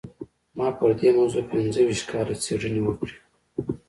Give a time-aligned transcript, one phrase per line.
[0.57, 3.15] ما پر دې موضوع پينځه ويشت کاله څېړنې وکړې.